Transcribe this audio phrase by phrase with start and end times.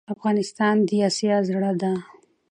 [0.13, 1.93] افغانستان دي اسيا زړه ده